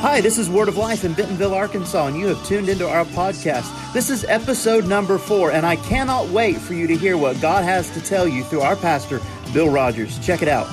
[0.00, 3.04] Hi, this is Word of Life in Bentonville, Arkansas, and you have tuned into our
[3.04, 3.92] podcast.
[3.92, 7.64] This is episode number four, and I cannot wait for you to hear what God
[7.64, 9.20] has to tell you through our pastor,
[9.52, 10.18] Bill Rogers.
[10.20, 10.66] Check it out.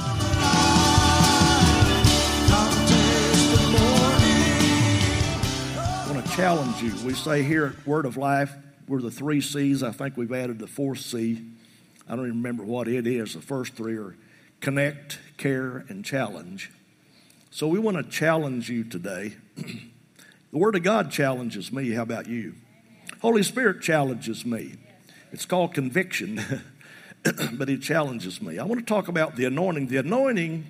[5.75, 6.96] I want to challenge you.
[7.05, 8.55] We say here at Word of Life,
[8.88, 9.84] we're the three C's.
[9.84, 11.44] I think we've added the fourth C.
[12.07, 13.34] I don't even remember what it is.
[13.34, 14.16] The first three are
[14.62, 16.71] connect, care, and challenge.
[17.50, 19.35] So we want to challenge you today.
[19.55, 21.91] the Word of God challenges me.
[21.91, 22.55] How about you?
[23.21, 24.76] Holy Spirit challenges me.
[25.31, 26.41] It's called conviction,
[27.54, 28.59] but He challenges me.
[28.59, 29.88] I want to talk about the anointing.
[29.88, 30.66] The anointing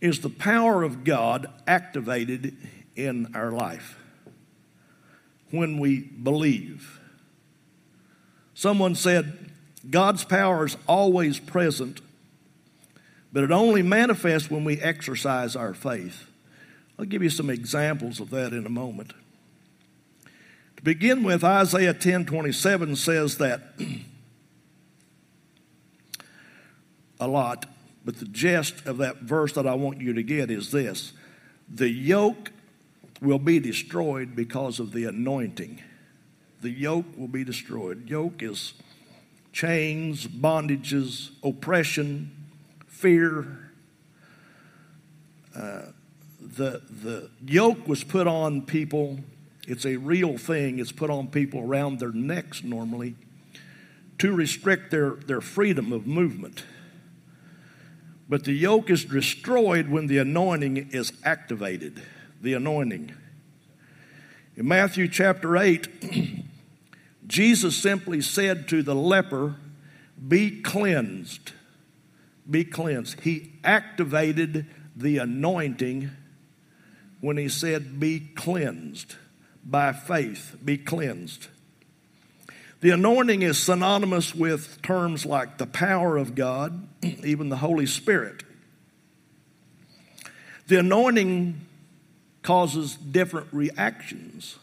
[0.00, 2.56] is the power of God activated
[2.94, 3.98] in our life
[5.50, 7.00] when we believe.
[8.54, 9.50] Someone said,
[9.88, 12.00] God's power is always present,
[13.32, 16.26] but it only manifests when we exercise our faith.
[16.98, 19.12] I'll give you some examples of that in a moment.
[20.76, 23.60] To begin with, Isaiah 10 27 says that
[27.20, 27.66] a lot,
[28.04, 31.12] but the gist of that verse that I want you to get is this
[31.68, 32.52] the yoke
[33.20, 35.82] will be destroyed because of the anointing.
[36.60, 38.08] The yoke will be destroyed.
[38.08, 38.74] Yoke is
[39.52, 42.37] chains, bondages, oppression,
[42.98, 43.46] fear.
[45.54, 45.82] Uh,
[46.40, 49.20] the, the yoke was put on people,
[49.68, 53.14] it's a real thing, it's put on people around their necks normally
[54.18, 56.64] to restrict their, their freedom of movement.
[58.28, 62.02] But the yoke is destroyed when the anointing is activated.
[62.42, 63.14] The anointing.
[64.56, 66.44] In Matthew chapter 8,
[67.28, 69.54] Jesus simply said to the leper,
[70.26, 71.52] Be cleansed.
[72.48, 73.20] Be cleansed.
[73.20, 74.66] He activated
[74.96, 76.10] the anointing
[77.20, 79.16] when he said, Be cleansed.
[79.64, 81.48] By faith, be cleansed.
[82.80, 88.44] The anointing is synonymous with terms like the power of God, even the Holy Spirit.
[90.68, 91.60] The anointing
[92.42, 94.58] causes different reactions.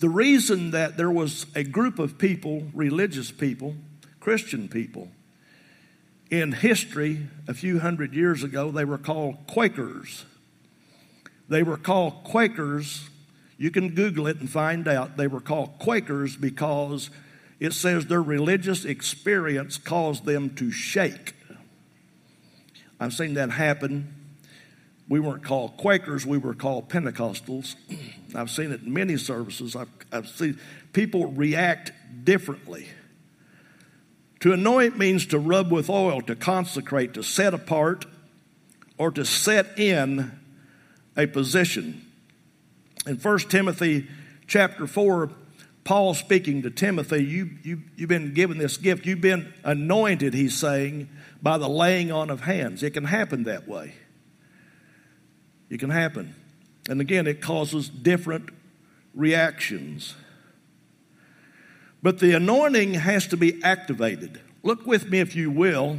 [0.00, 3.76] The reason that there was a group of people, religious people,
[4.20, 5.08] Christian people,
[6.30, 10.24] in history a few hundred years ago, they were called Quakers.
[11.48, 13.08] They were called Quakers.
[13.58, 15.16] You can Google it and find out.
[15.16, 17.10] They were called Quakers because
[17.60, 21.34] it says their religious experience caused them to shake.
[22.98, 24.12] I've seen that happen.
[25.08, 27.76] We weren't called Quakers, we were called Pentecostals.
[28.34, 29.76] I've seen it in many services.
[29.76, 30.58] I've, I've seen
[30.92, 31.92] people react
[32.24, 32.88] differently.
[34.40, 38.04] To anoint means to rub with oil, to consecrate, to set apart,
[38.98, 40.38] or to set in
[41.16, 42.04] a position.
[43.06, 44.08] In 1 Timothy
[44.46, 45.30] chapter 4,
[45.84, 49.06] Paul speaking to Timothy, you, you, you've been given this gift.
[49.06, 51.08] You've been anointed, he's saying,
[51.40, 52.82] by the laying on of hands.
[52.82, 53.94] It can happen that way.
[55.70, 56.34] It can happen.
[56.88, 58.50] And again, it causes different
[59.14, 60.14] reactions.
[62.06, 64.40] But the anointing has to be activated.
[64.62, 65.98] Look with me, if you will,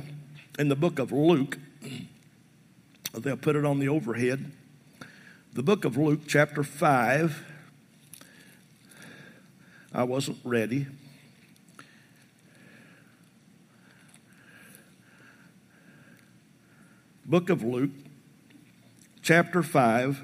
[0.58, 1.58] in the book of Luke.
[3.14, 4.50] They'll put it on the overhead.
[5.52, 7.44] The book of Luke, chapter 5.
[9.94, 10.88] I wasn't ready.
[17.26, 17.92] Book of Luke,
[19.22, 20.22] chapter 5,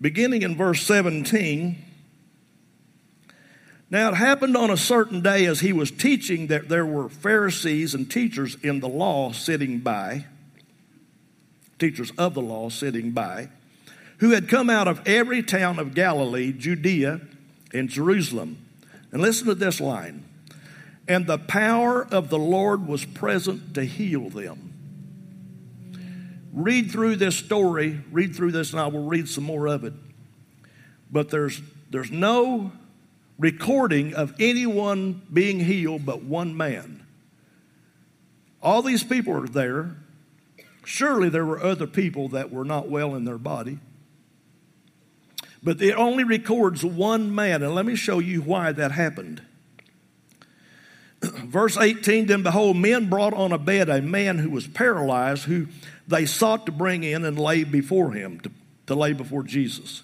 [0.00, 1.86] beginning in verse 17.
[3.90, 7.94] Now it happened on a certain day as he was teaching that there were Pharisees
[7.94, 10.26] and teachers in the law sitting by,
[11.78, 13.48] teachers of the law sitting by,
[14.18, 17.20] who had come out of every town of Galilee, Judea,
[17.72, 18.58] and Jerusalem.
[19.10, 20.24] And listen to this line.
[21.06, 24.74] And the power of the Lord was present to heal them.
[26.52, 29.94] Read through this story, read through this, and I will read some more of it.
[31.10, 32.72] But there's, there's no
[33.38, 37.06] recording of anyone being healed but one man.
[38.62, 39.96] All these people are there.
[40.84, 43.78] Surely there were other people that were not well in their body.
[45.62, 49.42] But it only records one man, and let me show you why that happened.
[51.20, 55.66] Verse 18 Then behold, men brought on a bed a man who was paralyzed, who
[56.06, 58.50] they sought to bring in and lay before him, to,
[58.86, 60.02] to lay before Jesus.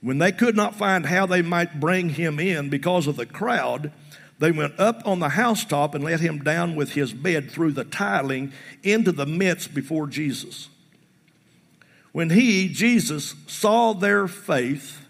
[0.00, 3.92] When they could not find how they might bring him in because of the crowd,
[4.38, 7.84] they went up on the housetop and let him down with his bed through the
[7.84, 8.52] tiling
[8.82, 10.68] into the midst before Jesus.
[12.12, 15.06] When he, Jesus, saw their faith,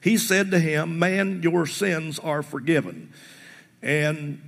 [0.00, 3.12] he said to him, Man, your sins are forgiven.
[3.82, 4.40] And,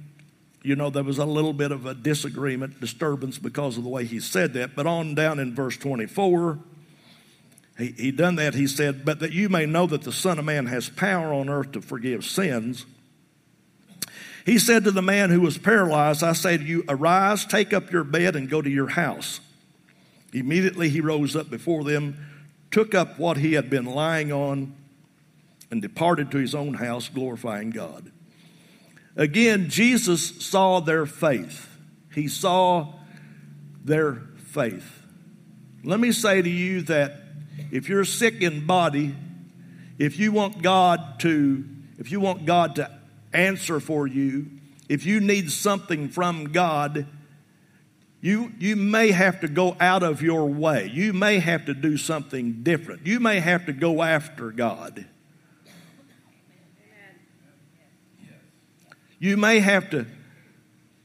[0.63, 4.05] you know, there was a little bit of a disagreement, disturbance because of the way
[4.05, 4.75] he said that.
[4.75, 6.59] But on down in verse 24,
[7.81, 8.55] he, he done that.
[8.55, 11.49] He said, But that you may know that the Son of Man has power on
[11.49, 12.87] earth to forgive sins.
[14.47, 17.93] He said to the man who was paralyzed, I say to you, arise, take up
[17.93, 19.41] your bed, and go to your house.
[20.33, 22.17] Immediately he rose up before them,
[22.71, 24.75] took up what he had been lying on,
[25.71, 28.11] and departed to his own house, glorifying God.
[29.17, 31.69] Again, Jesus saw their faith.
[32.15, 32.95] He saw
[33.85, 35.03] their faith.
[35.85, 37.20] Let me say to you that
[37.71, 39.15] if you're sick in body,
[39.99, 41.65] if you want God to,
[41.99, 42.91] if you want God to
[43.33, 44.47] answer for you,
[44.89, 47.07] if you need something from God,
[48.21, 50.91] you, you may have to go out of your way.
[50.93, 53.07] You may have to do something different.
[53.07, 55.07] You may have to go after God.
[59.19, 60.07] You may have to,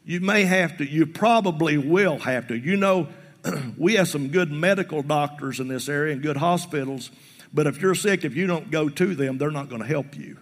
[0.05, 2.57] you may have to, you probably will have to.
[2.57, 3.09] You know,
[3.77, 7.12] we have some good medical doctors in this area and good hospitals,
[7.53, 10.15] but if you're sick, if you don't go to them, they're not going to help
[10.18, 10.38] you.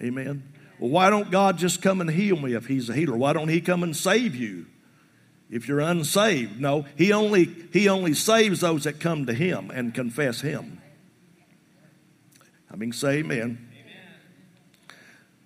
[0.00, 0.52] Amen.
[0.78, 3.16] Well, why don't God just come and heal me if He's a healer?
[3.16, 4.66] Why don't He come and save you
[5.50, 6.58] if you're unsaved?
[6.58, 10.80] No, He only He only saves those that come to Him and confess Him.
[12.70, 13.40] I mean, say Amen.
[13.40, 13.68] amen.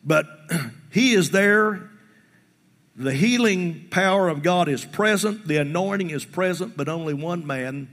[0.04, 0.26] But
[0.90, 1.90] He is there.
[2.96, 5.48] The healing power of God is present.
[5.48, 7.88] The anointing is present, but only one man,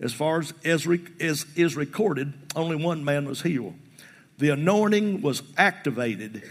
[0.00, 0.86] as far as is,
[1.18, 3.74] is, is recorded, only one man was healed
[4.38, 6.42] the anointing was activated.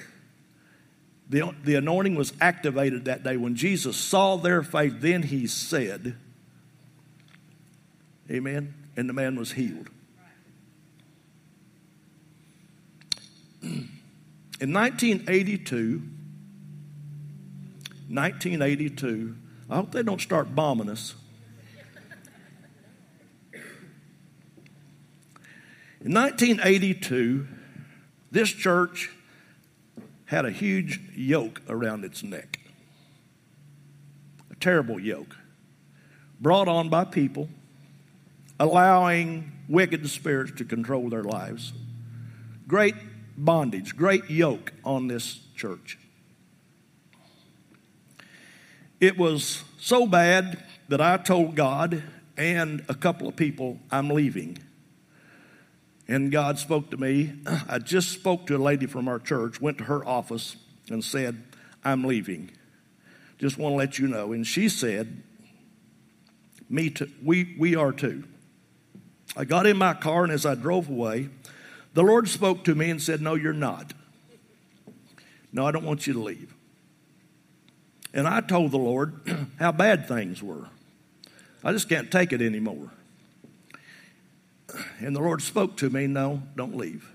[1.30, 3.38] The, the anointing was activated that day.
[3.38, 6.16] When Jesus saw their faith, then he said,
[8.30, 8.74] Amen.
[8.96, 9.90] And the man was healed.
[13.62, 16.02] In 1982,
[18.10, 19.36] 1982,
[19.70, 21.16] I hope they don't start bombing us.
[26.02, 27.48] In 1982,
[28.32, 29.10] this church
[30.26, 32.60] had a huge yoke around its neck,
[34.52, 35.38] a terrible yoke,
[36.42, 37.48] brought on by people
[38.60, 41.74] allowing wicked spirits to control their lives.
[42.68, 42.96] Great
[43.38, 45.98] bondage, great yoke on this church.
[49.04, 52.04] It was so bad that I told God
[52.38, 54.60] and a couple of people, I'm leaving.
[56.08, 57.34] And God spoke to me.
[57.68, 60.56] I just spoke to a lady from our church, went to her office,
[60.90, 61.44] and said,
[61.84, 62.52] I'm leaving.
[63.40, 64.32] Just want to let you know.
[64.32, 65.22] And she said,
[66.70, 67.12] Me too.
[67.22, 68.24] We, we are too.
[69.36, 71.28] I got in my car, and as I drove away,
[71.94, 73.92] the Lord spoke to me and said, No, you're not.
[75.52, 76.56] No, I don't want you to leave.
[78.14, 79.14] And I told the Lord
[79.60, 80.68] how bad things were.
[81.64, 82.92] I just can't take it anymore.
[85.00, 87.10] And the Lord spoke to me, No, don't leave.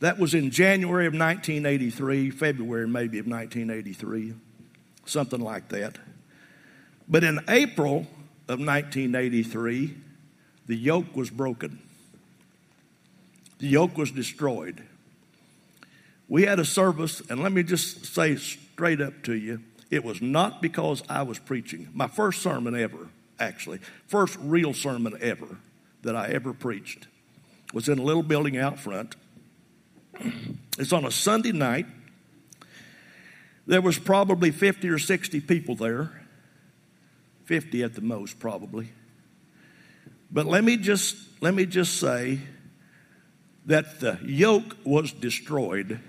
[0.00, 4.34] That was in January of 1983, February maybe of 1983,
[5.06, 5.96] something like that.
[7.08, 8.06] But in April
[8.48, 9.96] of 1983,
[10.66, 11.78] the yoke was broken.
[13.58, 14.82] The yoke was destroyed.
[16.28, 18.36] We had a service, and let me just say
[18.72, 19.62] straight up to you
[19.92, 21.90] it was not because I was preaching.
[21.92, 25.58] My first sermon ever, actually, first real sermon ever
[26.00, 27.08] that I ever preached
[27.74, 29.16] was in a little building out front.
[30.78, 31.84] It's on a Sunday night.
[33.66, 36.22] There was probably 50 or 60 people there.
[37.44, 38.88] 50 at the most probably.
[40.30, 42.38] But let me just let me just say
[43.66, 46.00] that the yoke was destroyed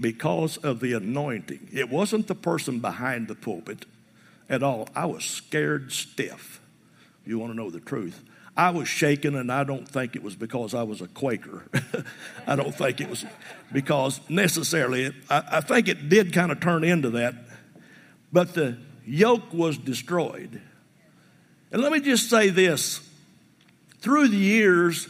[0.00, 1.68] because of the anointing.
[1.72, 3.86] It wasn't the person behind the pulpit
[4.48, 4.88] at all.
[4.94, 6.60] I was scared stiff.
[7.24, 8.24] You want to know the truth.
[8.56, 11.64] I was shaken, and I don't think it was because I was a Quaker.
[12.46, 13.24] I don't think it was
[13.72, 17.34] because necessarily, I, I think it did kind of turn into that.
[18.32, 20.60] But the yoke was destroyed.
[21.72, 23.00] And let me just say this
[24.00, 25.08] through the years,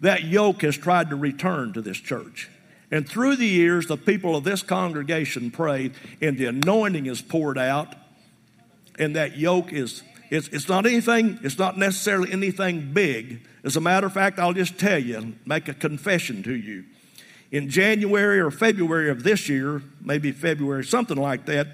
[0.00, 2.48] that yoke has tried to return to this church.
[2.92, 7.58] And through the years, the people of this congregation prayed, and the anointing is poured
[7.58, 7.96] out,
[8.98, 13.46] and that yoke is it's, it's not anything, it's not necessarily anything big.
[13.64, 16.84] As a matter of fact, I'll just tell you, make a confession to you.
[17.50, 21.66] In January or February of this year, maybe February, something like that,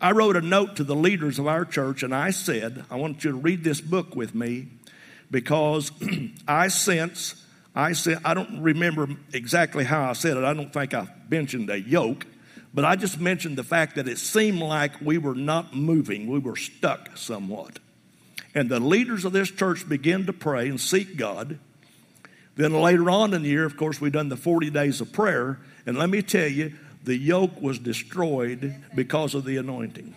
[0.00, 3.24] I wrote a note to the leaders of our church and I said, I want
[3.24, 4.68] you to read this book with me
[5.28, 5.90] because
[6.46, 10.44] I sense, I said, I don't remember exactly how I said it.
[10.44, 12.26] I don't think I mentioned a yoke,
[12.74, 16.38] but I just mentioned the fact that it seemed like we were not moving, we
[16.38, 17.78] were stuck somewhat.
[18.54, 21.58] And the leaders of this church began to pray and seek God.
[22.56, 25.60] Then later on in the year, of course, we've done the 40 days of prayer.
[25.86, 26.72] And let me tell you,
[27.04, 30.14] the yoke was destroyed because of the anointing.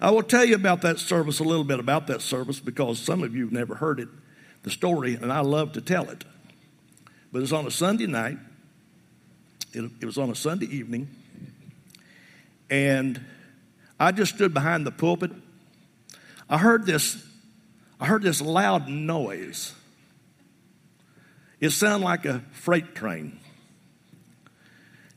[0.00, 3.22] I will tell you about that service a little bit about that service because some
[3.22, 4.08] of you have never heard it,
[4.64, 6.24] the story, and I love to tell it.
[7.30, 8.38] But it's on a Sunday night.
[9.72, 11.08] It, it was on a Sunday evening.
[12.70, 13.20] And
[14.00, 15.30] I just stood behind the pulpit.
[16.48, 17.24] I heard this,
[18.00, 19.74] I heard this loud noise.
[21.60, 23.38] It sounded like a freight train.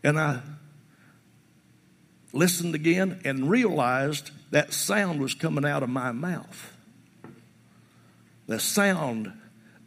[0.04, 0.42] And I
[2.34, 6.77] listened again and realized that sound was coming out of my mouth.
[8.48, 9.32] The sound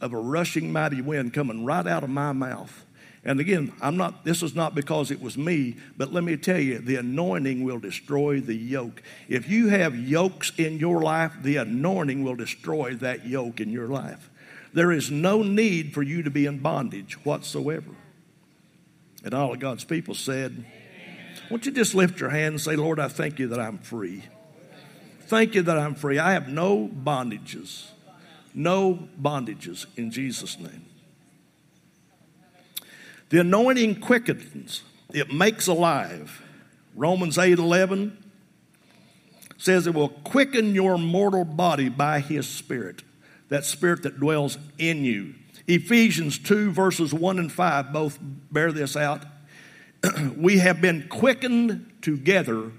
[0.01, 2.85] of a rushing mighty wind coming right out of my mouth.
[3.23, 6.59] And again, I'm not, this is not because it was me, but let me tell
[6.59, 9.03] you, the anointing will destroy the yoke.
[9.29, 13.89] If you have yokes in your life, the anointing will destroy that yoke in your
[13.89, 14.31] life.
[14.73, 17.91] There is no need for you to be in bondage whatsoever.
[19.23, 20.65] And all of God's people said,
[21.51, 24.25] Won't you just lift your hand and say, Lord, I thank you that I'm free.
[25.27, 26.19] Thank you that I'm free.
[26.19, 27.90] I have no bondages.
[28.55, 30.87] No bondages in Jesus' name.
[33.31, 36.43] The anointing quickens, it makes alive.
[36.95, 38.25] Romans 8 11
[39.57, 43.03] says it will quicken your mortal body by his spirit,
[43.49, 45.35] that spirit that dwells in you.
[45.67, 48.19] Ephesians 2, verses 1 and 5 both
[48.51, 49.25] bear this out.
[50.37, 52.73] we have been quickened together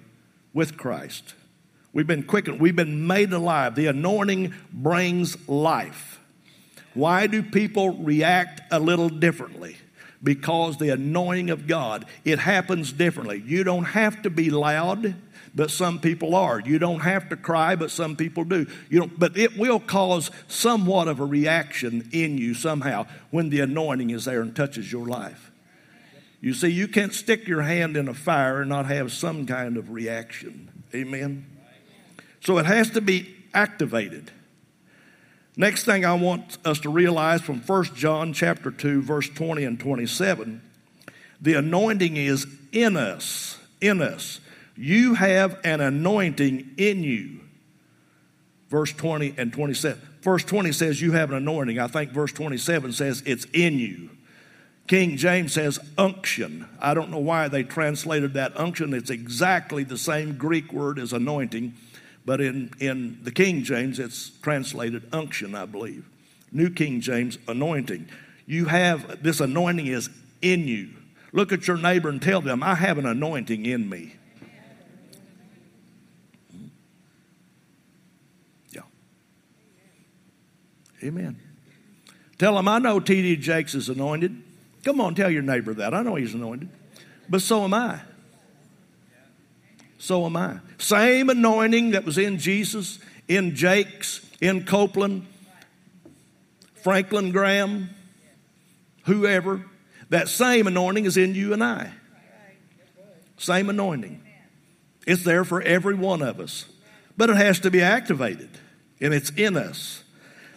[0.54, 1.36] with Christ.
[1.94, 3.76] We've been quickened, we've been made alive.
[3.76, 6.20] The anointing brings life.
[6.94, 9.78] Why do people react a little differently?
[10.24, 13.44] Because the anointing of God, it happens differently.
[13.46, 15.16] You don't have to be loud
[15.54, 16.60] but some people are.
[16.60, 18.68] You don't have to cry, but some people do.
[18.90, 23.60] You don't, but it will cause somewhat of a reaction in you somehow when the
[23.60, 25.52] anointing is there and touches your life.
[26.40, 29.78] You see, you can't stick your hand in a fire and not have some kind
[29.78, 30.70] of reaction.
[30.96, 31.46] Amen.
[32.42, 34.32] So it has to be activated.
[35.58, 39.80] Next thing I want us to realize from 1 John chapter 2 verse 20 and
[39.80, 40.62] 27,
[41.42, 44.40] the anointing is in us, in us.
[44.76, 47.42] You have an anointing in you.
[48.70, 50.02] Verse 20 and 27.
[50.22, 51.80] Verse 20 says you have an anointing.
[51.80, 54.10] I think verse 27 says it's in you.
[54.88, 56.68] King James says unction.
[56.80, 58.94] I don't know why they translated that unction.
[58.94, 61.74] It's exactly the same Greek word as anointing,
[62.26, 66.08] but in, in the King James it's translated unction, I believe.
[66.52, 68.08] New King James, anointing.
[68.46, 70.10] You have this anointing is
[70.42, 70.90] in you.
[71.32, 74.16] Look at your neighbor and tell them, I have an anointing in me.
[78.72, 78.82] Yeah.
[81.04, 81.40] Amen.
[82.38, 83.38] Tell them, I know T.D.
[83.38, 84.42] Jakes is anointed.
[84.84, 85.94] Come on, tell your neighbor that.
[85.94, 86.70] I know he's anointed.
[87.30, 88.02] But so am I.
[90.02, 90.58] So am I.
[90.80, 95.28] Same anointing that was in Jesus, in Jakes, in Copeland,
[96.74, 97.92] Franklin Graham,
[99.06, 99.64] whoever.
[100.10, 101.94] That same anointing is in you and I.
[103.38, 104.24] Same anointing.
[105.06, 106.66] It's there for every one of us.
[107.16, 108.50] But it has to be activated,
[109.00, 110.04] and it's in us.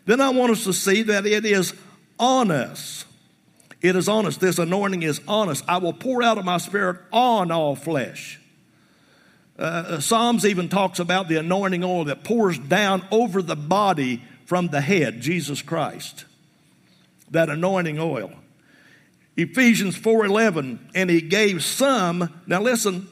[0.07, 1.75] Then I want us to see that it is
[2.19, 3.05] on us.
[3.83, 4.39] It is on us.
[4.39, 5.63] This anointing is on us.
[5.69, 8.41] I will pour out of my spirit on all flesh.
[9.59, 14.23] Uh, uh, Psalms even talks about the anointing oil that pours down over the body
[14.47, 16.25] from the head, Jesus Christ.
[17.31, 18.33] That anointing oil.
[19.37, 23.09] Ephesians 4:11 and he gave some now listen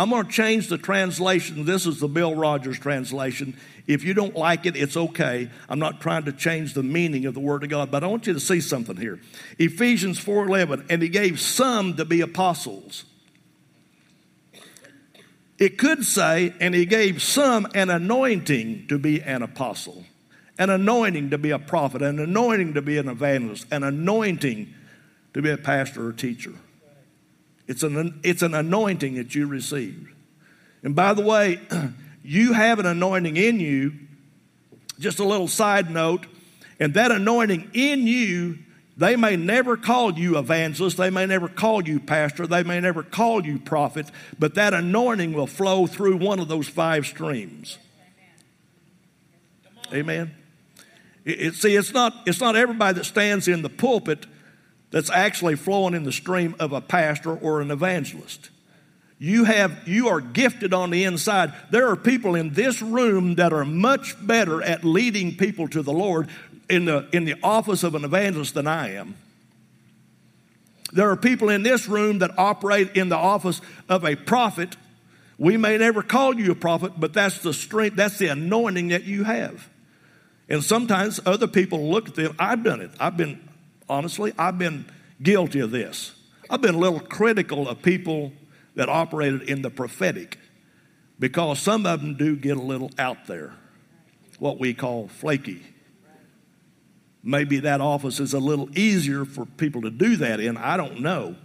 [0.00, 1.66] I'm going to change the translation.
[1.66, 3.54] This is the Bill Rogers translation.
[3.86, 5.50] If you don't like it, it's okay.
[5.68, 8.26] I'm not trying to change the meaning of the Word of God, but I want
[8.26, 9.20] you to see something here.
[9.58, 13.04] Ephesians 4:11, and he gave some to be apostles.
[15.60, 20.04] It could say, and he gave some an anointing to be an apostle,
[20.58, 24.72] an anointing to be a prophet, an anointing to be an evangelist, an anointing
[25.34, 26.54] to be a pastor or teacher.
[27.68, 30.08] It's an, it's an anointing that you received.
[30.82, 31.60] And by the way,
[32.24, 33.92] you have an anointing in you.
[34.98, 36.26] Just a little side note,
[36.78, 38.58] and that anointing in you,
[39.00, 43.02] They may never call you evangelist, they may never call you pastor, they may never
[43.02, 44.04] call you prophet,
[44.38, 47.78] but that anointing will flow through one of those five streams.
[49.90, 50.34] Amen.
[51.24, 54.26] It, it, see, it's not, it's not everybody that stands in the pulpit
[54.90, 58.50] that's actually flowing in the stream of a pastor or an evangelist.
[59.18, 61.54] You have you are gifted on the inside.
[61.70, 65.92] There are people in this room that are much better at leading people to the
[65.92, 66.28] Lord
[66.70, 69.16] in the in the office of an evangelist than I am.
[70.92, 74.76] There are people in this room that operate in the office of a prophet.
[75.38, 79.04] We may never call you a prophet, but that's the strength, that's the anointing that
[79.04, 79.68] you have.
[80.48, 82.34] And sometimes other people look at them.
[82.38, 82.90] I've done it.
[82.98, 83.40] I've been,
[83.88, 84.84] honestly, I've been
[85.22, 86.12] guilty of this.
[86.50, 88.32] I've been a little critical of people
[88.74, 90.38] that operated in the prophetic
[91.20, 93.52] because some of them do get a little out there,
[94.40, 95.62] what we call flaky.
[97.22, 100.56] Maybe that office is a little easier for people to do that in.
[100.56, 101.36] I don't know.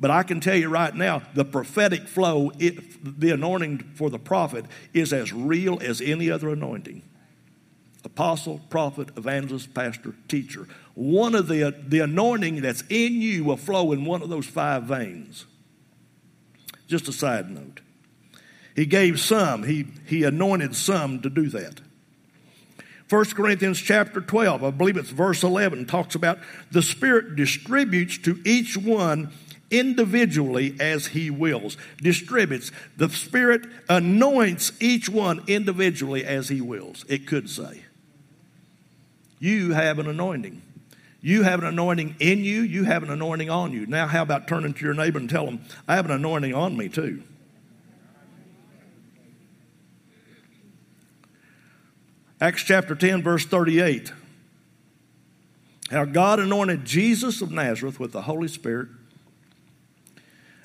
[0.00, 4.18] But I can tell you right now, the prophetic flow, it, the anointing for the
[4.18, 7.02] prophet, is as real as any other anointing
[8.04, 10.66] apostle, prophet, evangelist, pastor, teacher.
[10.94, 14.84] One of the, the anointing that's in you will flow in one of those five
[14.84, 15.44] veins.
[16.86, 17.80] Just a side note.
[18.74, 21.80] He gave some, he, he anointed some to do that.
[23.08, 26.38] 1 Corinthians chapter 12, I believe it's verse 11, talks about
[26.70, 29.32] the Spirit distributes to each one
[29.70, 31.78] individually as He wills.
[32.02, 32.70] Distributes.
[32.96, 37.04] The Spirit anoints each one individually as He wills.
[37.08, 37.82] It could say.
[39.38, 40.62] You have an anointing.
[41.20, 43.86] You have an anointing in you, you have an anointing on you.
[43.86, 46.76] Now, how about turning to your neighbor and tell them, I have an anointing on
[46.76, 47.22] me too?
[52.40, 54.12] Acts chapter 10, verse 38.
[55.90, 58.88] How God anointed Jesus of Nazareth with the Holy Spirit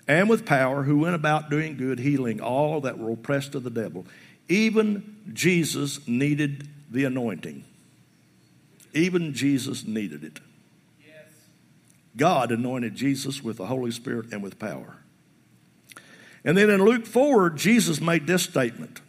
[0.07, 3.69] and with power, who went about doing good, healing all that were oppressed of the
[3.69, 4.05] devil.
[4.49, 7.63] Even Jesus needed the anointing.
[8.93, 10.39] Even Jesus needed it.
[11.03, 11.31] Yes.
[12.17, 14.97] God anointed Jesus with the Holy Spirit and with power.
[16.43, 18.99] And then in Luke 4, Jesus made this statement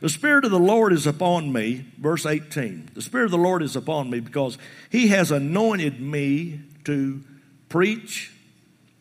[0.00, 2.90] The Spirit of the Lord is upon me, verse 18.
[2.94, 4.56] The Spirit of the Lord is upon me because
[4.90, 7.22] He has anointed me to
[7.68, 8.32] preach,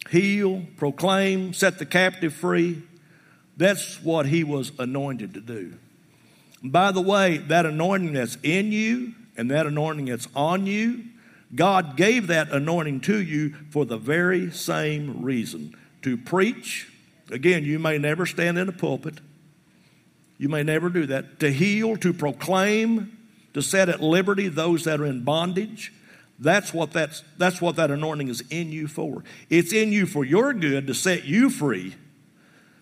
[0.10, 2.81] heal, proclaim, set the captive free.
[3.57, 5.75] That's what He was anointed to do.
[6.63, 11.03] By the way, that anointing that's in you and that anointing that's on you,
[11.53, 16.91] God gave that anointing to you for the very same reason to preach.
[17.29, 19.19] Again, you may never stand in a pulpit,
[20.38, 21.39] you may never do that.
[21.39, 23.17] To heal, to proclaim,
[23.54, 25.91] to set at liberty those that are in bondage.
[26.39, 29.23] That's what, that's, that's what that anointing is in you for.
[29.50, 31.95] It's in you for your good to set you free,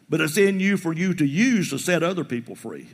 [0.10, 2.90] but it's in you for you to use to set other people free.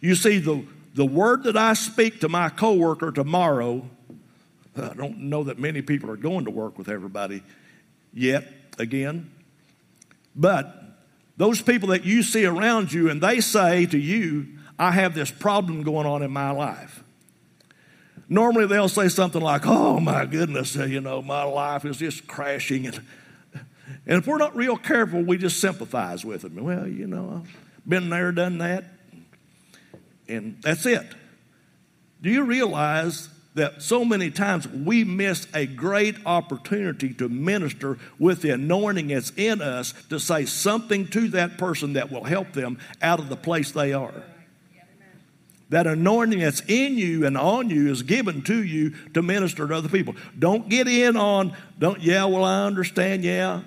[0.00, 3.88] You see, the, the word that I speak to my coworker tomorrow,
[4.76, 7.42] I don't know that many people are going to work with everybody
[8.12, 8.46] yet,
[8.78, 9.30] again.
[10.36, 10.91] But
[11.36, 14.46] those people that you see around you and they say to you,
[14.78, 17.02] I have this problem going on in my life.
[18.28, 22.26] Normally they'll say something like, Oh my goodness, eh, you know, my life is just
[22.26, 22.86] crashing.
[22.86, 23.00] And,
[24.06, 26.56] and if we're not real careful, we just sympathize with them.
[26.62, 28.84] Well, you know, I've been there, done that
[30.32, 31.06] and that's it.
[32.20, 38.42] Do you realize that so many times we miss a great opportunity to minister with
[38.42, 42.78] the anointing that's in us to say something to that person that will help them
[43.02, 44.22] out of the place they are?
[45.68, 49.74] That anointing that's in you and on you is given to you to minister to
[49.74, 50.14] other people.
[50.38, 53.62] Don't get in on, don't, yeah, well, I understand, yeah.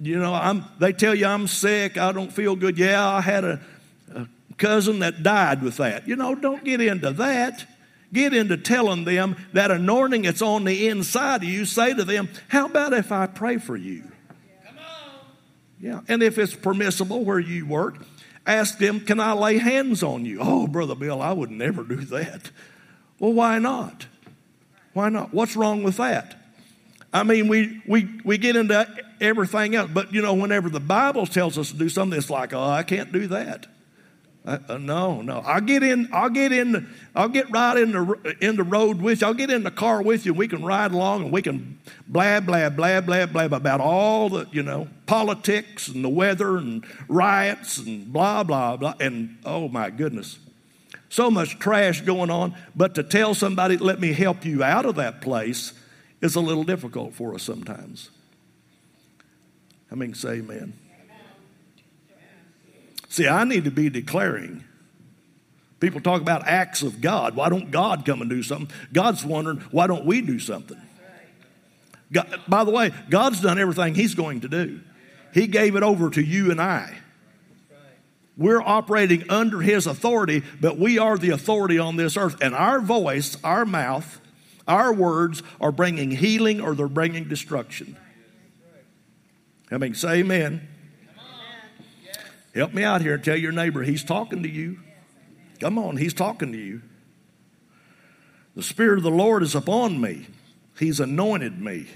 [0.00, 2.76] You know, I'm, they tell you I'm sick, I don't feel good.
[2.78, 3.60] Yeah, I had a,
[4.58, 6.06] cousin that died with that.
[6.06, 7.64] You know, don't get into that.
[8.12, 11.64] Get into telling them that anointing that's on the inside of you.
[11.64, 14.04] Say to them, How about if I pray for you?
[15.80, 16.00] Yeah.
[16.08, 17.96] And if it's permissible where you work,
[18.46, 20.38] ask them, Can I lay hands on you?
[20.40, 22.50] Oh, Brother Bill, I would never do that.
[23.18, 24.06] Well, why not?
[24.94, 25.34] Why not?
[25.34, 26.34] What's wrong with that?
[27.12, 28.86] I mean, we, we, we get into
[29.20, 32.52] everything else, but you know, whenever the Bible tells us to do something, it's like,
[32.52, 33.66] oh, I can't do that.
[34.46, 35.40] Uh, uh, no, no.
[35.40, 36.08] I'll get in.
[36.12, 36.88] I'll get in.
[37.14, 39.26] I'll get right in the in the road with you.
[39.26, 40.32] I'll get in the car with you.
[40.32, 44.30] And we can ride along and we can blab, blab, blab, blab, blab about all
[44.30, 48.94] the you know politics and the weather and riots and blah blah blah.
[49.00, 50.38] And oh my goodness,
[51.08, 54.94] so much trash going on, but to tell somebody, let me help you out of
[54.96, 55.72] that place,
[56.20, 58.10] is a little difficult for us sometimes.
[59.90, 60.74] I mean, say amen.
[63.08, 64.64] See, I need to be declaring.
[65.80, 67.36] People talk about acts of God.
[67.36, 68.68] Why don't God come and do something?
[68.92, 70.80] God's wondering, why don't we do something?
[72.12, 74.80] God, by the way, God's done everything He's going to do.
[75.32, 76.98] He gave it over to you and I.
[78.36, 82.36] We're operating under His authority, but we are the authority on this earth.
[82.40, 84.20] And our voice, our mouth,
[84.66, 87.96] our words are bringing healing or they're bringing destruction.
[89.70, 90.66] I mean, say amen.
[92.58, 94.80] Help me out here and tell your neighbor he's talking to you.
[95.60, 96.82] Come on, he's talking to you.
[98.56, 100.26] The Spirit of the Lord is upon me.
[100.76, 101.86] He's anointed me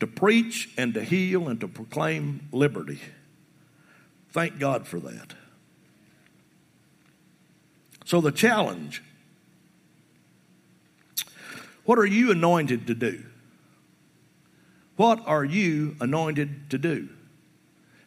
[0.00, 3.00] to preach and to heal and to proclaim liberty.
[4.30, 5.34] Thank God for that.
[8.06, 9.02] So, the challenge
[11.84, 13.24] what are you anointed to do?
[14.96, 17.10] What are you anointed to do?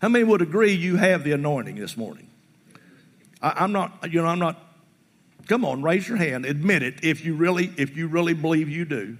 [0.01, 2.27] How many would agree you have the anointing this morning?
[3.41, 4.61] I, am not, you know, I'm not.
[5.47, 6.45] Come on, raise your hand.
[6.45, 9.17] Admit it if you really, if you really believe you do.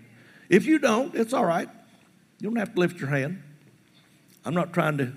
[0.50, 1.70] If you don't, it's all right.
[2.40, 3.42] You don't have to lift your hand.
[4.44, 5.14] I'm not trying to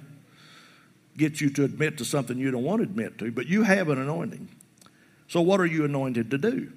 [1.16, 3.88] get you to admit to something you don't want to admit to, but you have
[3.88, 4.48] an anointing.
[5.26, 6.72] So, what are you anointed to do?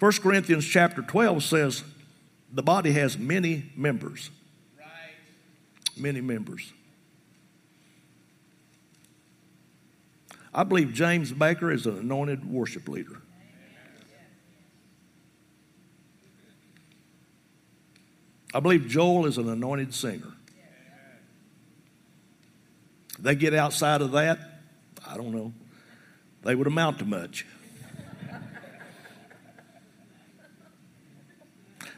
[0.00, 1.84] 1 Corinthians chapter 12 says
[2.52, 4.30] the body has many members
[5.96, 6.72] many members.
[10.52, 13.20] I believe James Baker is an anointed worship leader.
[18.54, 20.32] I believe Joel is an anointed singer.
[23.18, 24.38] They get outside of that,
[25.06, 25.52] I don't know.
[26.42, 27.46] They would amount to much.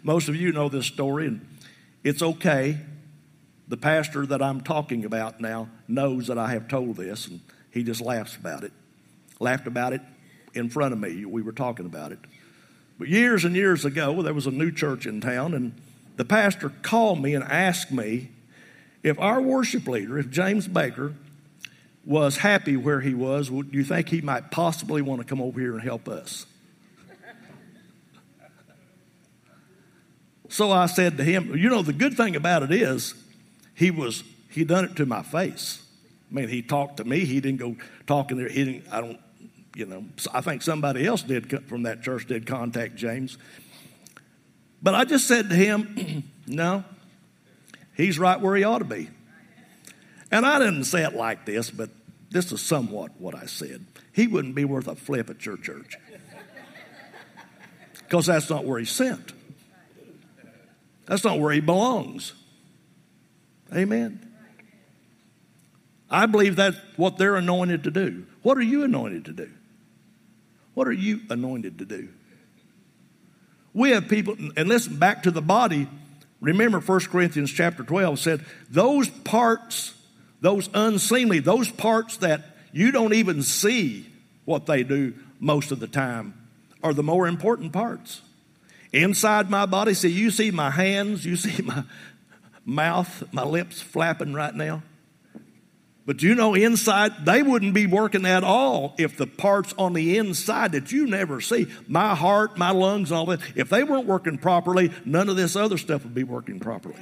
[0.02, 1.46] Most of you know this story, and
[2.04, 2.78] it's okay
[3.68, 7.82] the pastor that I'm talking about now knows that I have told this, and he
[7.82, 8.72] just laughs about it.
[9.40, 10.00] Laughed about it
[10.54, 11.24] in front of me.
[11.24, 12.18] We were talking about it.
[12.98, 15.74] But years and years ago, there was a new church in town, and
[16.16, 18.30] the pastor called me and asked me
[19.02, 21.14] if our worship leader, if James Baker,
[22.04, 25.60] was happy where he was, would you think he might possibly want to come over
[25.60, 26.46] here and help us?
[30.48, 33.14] so I said to him, You know, the good thing about it is,
[33.76, 35.86] he was he done it to my face.
[36.30, 37.24] I mean, he talked to me.
[37.26, 38.48] He didn't go talking there.
[38.48, 38.84] He didn't.
[38.90, 39.20] I don't.
[39.76, 40.04] You know.
[40.32, 43.36] I think somebody else did from that church did contact James.
[44.82, 46.84] But I just said to him, no,
[47.94, 49.10] he's right where he ought to be.
[50.32, 51.90] And I didn't say it like this, but
[52.30, 53.84] this is somewhat what I said.
[54.12, 55.96] He wouldn't be worth a flip at your church.
[57.94, 59.32] Because that's not where he's sent.
[61.06, 62.34] That's not where he belongs.
[63.74, 64.22] Amen.
[66.08, 68.26] I believe that's what they're anointed to do.
[68.42, 69.50] What are you anointed to do?
[70.74, 72.08] What are you anointed to do?
[73.74, 75.88] We have people, and listen, back to the body.
[76.40, 79.94] Remember 1 Corinthians chapter 12 said, those parts,
[80.40, 84.06] those unseemly, those parts that you don't even see
[84.44, 86.34] what they do most of the time
[86.82, 88.22] are the more important parts.
[88.92, 91.84] Inside my body, see, you see my hands, you see my,
[92.66, 94.82] mouth, my lips flapping right now.
[96.04, 100.18] But you know, inside, they wouldn't be working at all if the parts on the
[100.18, 104.38] inside that you never see, my heart, my lungs, all that, if they weren't working
[104.38, 106.96] properly, none of this other stuff would be working properly.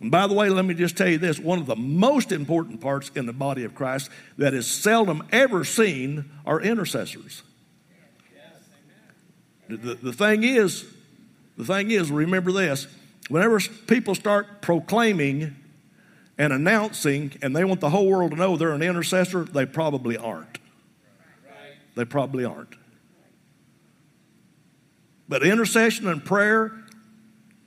[0.00, 2.80] And by the way, let me just tell you this one of the most important
[2.80, 7.42] parts in the body of Christ that is seldom ever seen are intercessors.
[9.68, 10.84] The, the thing is,
[11.56, 12.88] the thing is, remember this
[13.28, 15.56] Whenever people start proclaiming
[16.38, 20.16] and announcing, and they want the whole world to know they're an intercessor, they probably
[20.16, 20.58] aren't.
[21.94, 22.74] They probably aren't.
[25.28, 26.72] But intercession and prayer,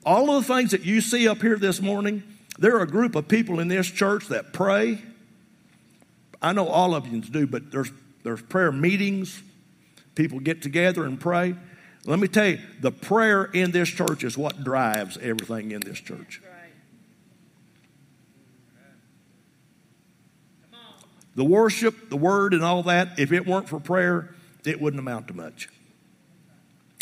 [0.06, 2.24] all of the things that you see up here this morning,
[2.58, 5.02] there are a group of people in this church that pray.
[6.42, 7.92] I know all of you do, but there's,
[8.24, 9.42] there's prayer meetings.
[10.16, 11.56] People get together and pray.
[12.06, 16.00] Let me tell you, the prayer in this church is what drives everything in this
[16.00, 16.42] church.
[21.36, 24.34] The worship, the word, and all that, if it weren't for prayer,
[24.66, 25.70] it wouldn't amount to much.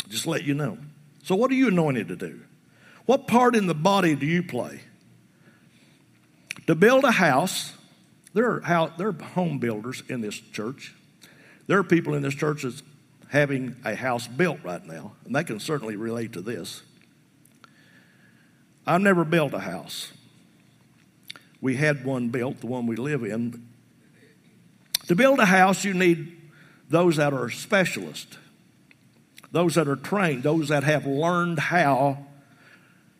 [0.08, 0.78] Just let you know.
[1.24, 2.40] So, what are you anointed to do?
[3.06, 4.82] What part in the body do you play?
[6.66, 7.72] To build a house,
[8.34, 10.94] there are, how, there are home builders in this church.
[11.66, 12.82] There are people in this church that's
[13.28, 16.82] having a house built right now, and they can certainly relate to this.
[18.86, 20.12] I've never built a house.
[21.60, 23.68] We had one built, the one we live in.
[25.08, 26.36] To build a house, you need
[26.88, 28.38] those that are specialists,
[29.52, 32.26] those that are trained, those that have learned how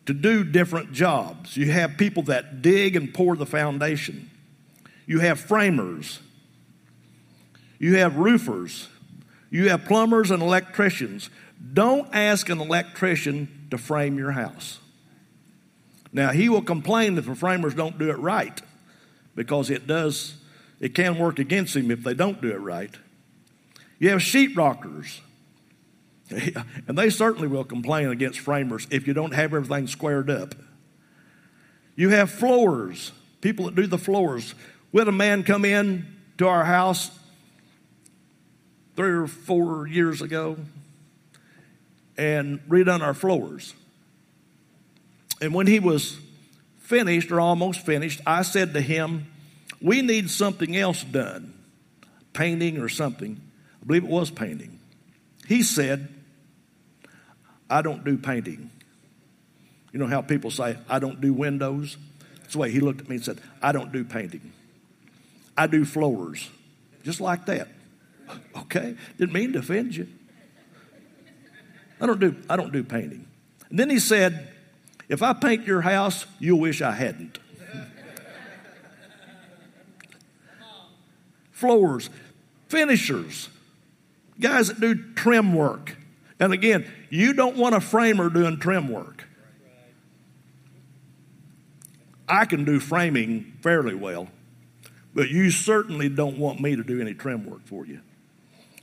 [0.05, 1.55] to do different jobs.
[1.55, 4.31] You have people that dig and pour the foundation.
[5.05, 6.19] You have framers.
[7.77, 8.87] You have roofers.
[9.49, 11.29] You have plumbers and electricians.
[11.73, 14.79] Don't ask an electrician to frame your house.
[16.11, 18.61] Now, he will complain if the framers don't do it right
[19.35, 20.35] because it does,
[20.79, 22.93] it can work against him if they don't do it right.
[23.99, 25.19] You have sheetrockers.
[26.87, 30.53] And they certainly will complain against framers if you don't have everything squared up.
[31.95, 34.53] You have floors, people that do the floors.
[34.91, 36.05] We had a man come in
[36.37, 37.18] to our house
[38.99, 40.57] three or four years ago
[42.17, 43.73] and redone our floors.
[45.39, 46.19] And when he was
[46.79, 49.31] finished or almost finished, I said to him,
[49.81, 51.53] We need something else done,
[52.33, 53.39] painting or something.
[53.81, 54.81] I believe it was painting.
[55.47, 56.09] He said,
[57.69, 58.69] I don't do painting.
[59.93, 61.95] You know how people say, I don't do windows?
[62.41, 64.51] That's the way he looked at me and said, I don't do painting.
[65.57, 66.49] I do floors.
[67.05, 67.69] Just like that.
[68.55, 68.95] Okay?
[69.17, 70.07] Didn't mean to offend you.
[72.01, 73.27] I don't do, I don't do painting.
[73.69, 74.53] And then he said,
[75.07, 77.39] If I paint your house, you'll wish I hadn't.
[81.51, 82.09] Floors,
[82.69, 83.49] finishers,
[84.39, 85.97] guys that do trim work.
[86.39, 89.25] And again, you don't want a framer doing trim work.
[92.29, 94.29] I can do framing fairly well,
[95.13, 98.01] but you certainly don't want me to do any trim work for you.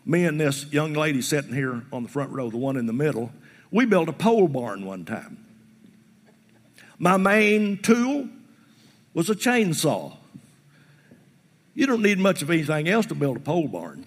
[0.07, 2.92] Me and this young lady sitting here on the front row, the one in the
[2.95, 3.31] middle,
[3.71, 5.45] we built a pole barn one time.
[6.99, 8.29] My main tool
[9.12, 10.16] was a chainsaw.
[11.75, 14.07] You don't need much of anything else to build a pole barn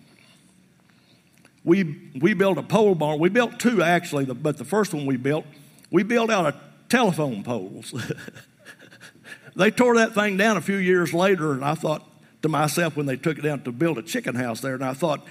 [1.63, 3.19] we, we built a pole barn.
[3.19, 5.45] We built two actually, but the first one we built,
[5.91, 6.55] we built out of
[6.89, 7.93] telephone poles.
[9.55, 12.07] they tore that thing down a few years later, and I thought
[12.41, 14.93] to myself when they took it down to build a chicken house there, and I
[14.93, 15.25] thought,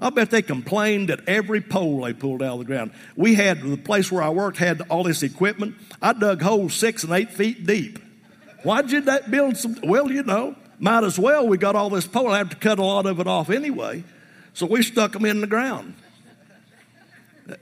[0.00, 2.92] I bet they complained at every pole they pulled out of the ground.
[3.16, 5.76] We had the place where I worked had all this equipment.
[6.00, 7.98] I dug holes six and eight feet deep.
[8.62, 9.76] Why did that build some?
[9.82, 11.46] Well, you know, might as well.
[11.46, 12.28] We got all this pole.
[12.28, 14.04] I have to cut a lot of it off anyway.
[14.54, 15.94] So we stuck them in the ground.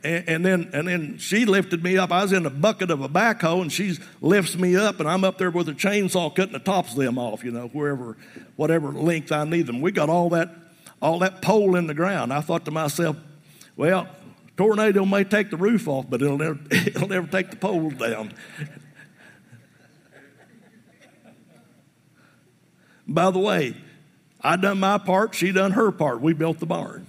[0.05, 2.12] And, and, then and then she lifted me up.
[2.12, 5.24] I was in a bucket of a backhoe, and she lifts me up, and I'm
[5.24, 8.16] up there with a chainsaw cutting the tops of them off, you know, wherever,
[8.57, 9.81] whatever length I need them.
[9.81, 10.51] We got all that,
[11.01, 12.33] all that pole in the ground.
[12.33, 13.17] I thought to myself,
[13.77, 14.09] well,
[14.57, 18.33] tornado may take the roof off, but it'll never, it'll never take the poles down.
[23.07, 23.75] By the way,
[24.41, 26.21] I done my part, she done her part.
[26.21, 27.07] We built the barn.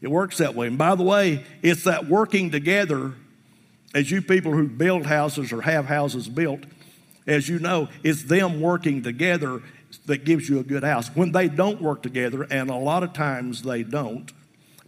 [0.00, 0.68] It works that way.
[0.68, 3.14] And by the way, it's that working together
[3.94, 6.60] as you people who build houses or have houses built,
[7.26, 9.62] as you know, it's them working together
[10.06, 11.08] that gives you a good house.
[11.08, 14.30] When they don't work together, and a lot of times they don't,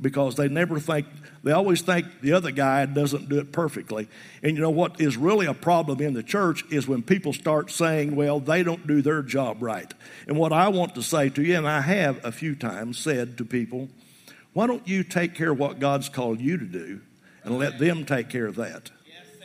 [0.01, 1.07] because they never think,
[1.42, 4.09] they always think the other guy doesn't do it perfectly.
[4.42, 7.71] And you know what is really a problem in the church is when people start
[7.71, 9.92] saying, well, they don't do their job right.
[10.27, 13.38] And what I want to say to you, and I have a few times said
[13.38, 13.88] to people,
[14.53, 17.01] why don't you take care of what God's called you to do
[17.45, 18.90] and let them take care of that?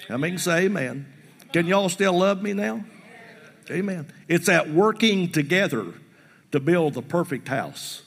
[0.10, 1.06] I mean, say amen.
[1.54, 2.84] Can y'all still love me now?
[3.72, 4.12] Amen.
[4.28, 5.94] It's that working together
[6.52, 8.04] to build the perfect house.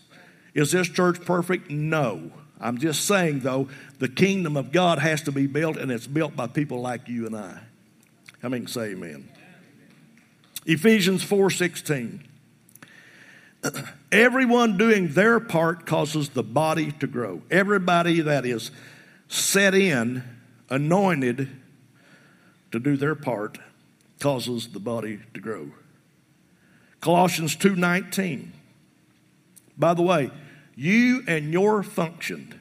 [0.52, 1.70] Is this church perfect?
[1.70, 2.30] No.
[2.60, 6.36] I'm just saying, though, the kingdom of God has to be built, and it's built
[6.36, 7.58] by people like you and I.
[8.40, 9.28] How many say amen?
[10.66, 12.20] Ephesians 4:16.
[14.12, 17.42] Everyone doing their part causes the body to grow.
[17.50, 18.70] Everybody that is
[19.28, 20.22] set in,
[20.70, 21.48] anointed
[22.72, 23.58] to do their part,
[24.24, 25.70] causes the body to grow.
[27.02, 28.54] Colossians 2:19.
[29.76, 30.30] By the way,
[30.74, 32.58] you and your function,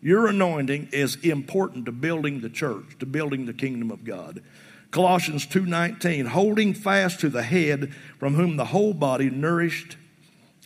[0.00, 4.42] your anointing is important to building the church, to building the kingdom of God.
[4.90, 9.98] Colossians 2:19 holding fast to the head from whom the whole body nourished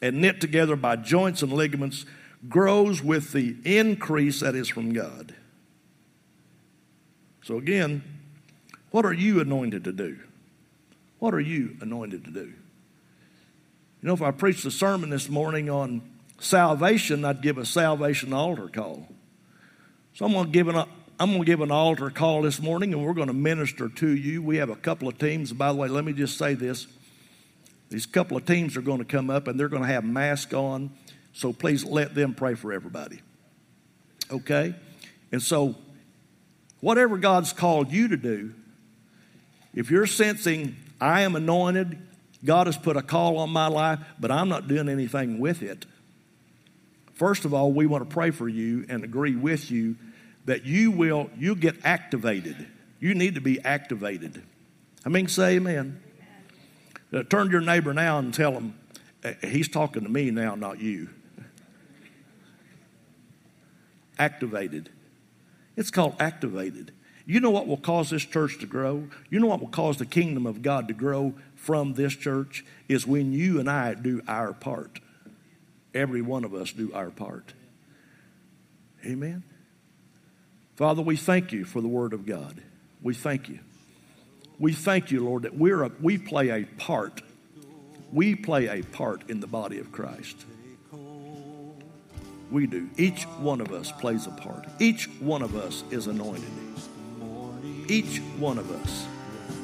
[0.00, 2.06] and knit together by joints and ligaments
[2.48, 5.34] grows with the increase that is from God.
[7.42, 8.19] So again,
[8.90, 10.18] what are you anointed to do?
[11.18, 12.52] What are you anointed to do?
[14.02, 16.02] You know, if I preached a sermon this morning on
[16.38, 19.06] salvation, I'd give a salvation altar call.
[20.14, 20.76] So I'm going to give an,
[21.18, 24.08] I'm going to give an altar call this morning and we're going to minister to
[24.08, 24.42] you.
[24.42, 25.52] We have a couple of teams.
[25.52, 26.86] By the way, let me just say this.
[27.90, 30.54] These couple of teams are going to come up and they're going to have masks
[30.54, 30.90] on.
[31.32, 33.20] So please let them pray for everybody.
[34.30, 34.74] Okay?
[35.30, 35.76] And so,
[36.80, 38.54] whatever God's called you to do,
[39.74, 41.98] if you're sensing, I am anointed,
[42.44, 45.86] God has put a call on my life, but I'm not doing anything with it,
[47.20, 49.96] First of all, we want to pray for you and agree with you
[50.46, 52.66] that you will you get activated.
[52.98, 54.42] You need to be activated.
[55.04, 56.00] I mean, say amen.
[57.12, 58.72] Uh, turn to your neighbor now and tell him,
[59.22, 61.10] uh, he's talking to me now, not you.
[64.18, 64.88] activated.
[65.76, 66.90] It's called activated.
[67.26, 69.08] You know what will cause this church to grow?
[69.28, 72.64] You know what will cause the kingdom of God to grow from this church?
[72.88, 75.00] Is when you and I do our part
[75.94, 77.52] every one of us do our part.
[79.04, 79.42] Amen.
[80.76, 82.62] Father, we thank you for the Word of God.
[83.02, 83.58] We thank you.
[84.58, 87.22] We thank you, Lord, that we're a, we play a part.
[88.12, 90.44] We play a part in the body of Christ.
[92.50, 92.90] We do.
[92.96, 94.66] Each one of us plays a part.
[94.80, 96.50] Each one of us is anointed.
[97.90, 99.08] Each one of us,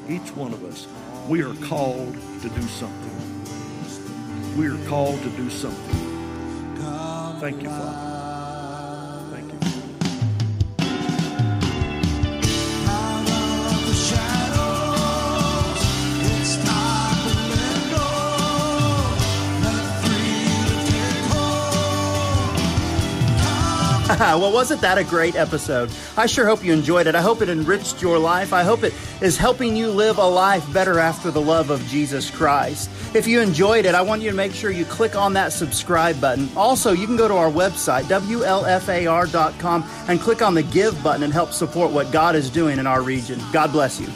[0.09, 0.85] each one of us,
[1.29, 4.57] we are called to do something.
[4.57, 6.75] We are called to do something.
[7.39, 8.06] Thank you, Father.
[24.19, 25.91] well, wasn't that a great episode?
[26.17, 27.13] I sure hope you enjoyed it.
[27.13, 28.51] I hope it enriched your life.
[28.51, 32.31] I hope it is helping you live a life better after the love of Jesus
[32.31, 32.89] Christ.
[33.13, 36.19] If you enjoyed it, I want you to make sure you click on that subscribe
[36.19, 36.49] button.
[36.57, 41.31] Also, you can go to our website, WLFAR.com, and click on the give button and
[41.31, 43.39] help support what God is doing in our region.
[43.53, 44.07] God bless you.